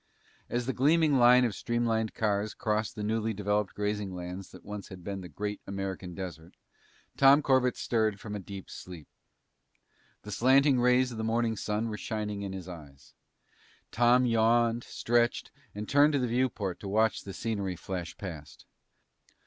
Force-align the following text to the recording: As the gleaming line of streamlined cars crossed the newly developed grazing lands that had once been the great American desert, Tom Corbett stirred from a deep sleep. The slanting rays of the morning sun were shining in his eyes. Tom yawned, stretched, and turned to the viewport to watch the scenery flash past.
As 0.49 0.65
the 0.65 0.73
gleaming 0.73 1.19
line 1.19 1.45
of 1.45 1.53
streamlined 1.53 2.15
cars 2.15 2.55
crossed 2.55 2.95
the 2.95 3.03
newly 3.03 3.35
developed 3.35 3.75
grazing 3.75 4.15
lands 4.15 4.49
that 4.49 4.63
had 4.63 4.67
once 4.67 4.89
been 4.89 5.21
the 5.21 5.29
great 5.29 5.61
American 5.67 6.15
desert, 6.15 6.55
Tom 7.17 7.43
Corbett 7.43 7.77
stirred 7.77 8.19
from 8.19 8.33
a 8.35 8.39
deep 8.39 8.67
sleep. 8.67 9.07
The 10.23 10.31
slanting 10.31 10.79
rays 10.79 11.11
of 11.11 11.19
the 11.19 11.23
morning 11.23 11.55
sun 11.55 11.87
were 11.87 11.99
shining 11.99 12.41
in 12.41 12.51
his 12.51 12.67
eyes. 12.67 13.13
Tom 13.91 14.25
yawned, 14.25 14.83
stretched, 14.83 15.51
and 15.75 15.87
turned 15.87 16.13
to 16.13 16.19
the 16.19 16.25
viewport 16.27 16.79
to 16.79 16.87
watch 16.87 17.21
the 17.21 17.31
scenery 17.31 17.75
flash 17.75 18.17
past. 18.17 18.65